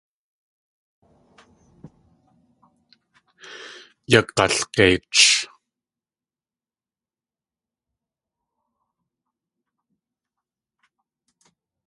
Yag̲aljeich! 4.11 5.21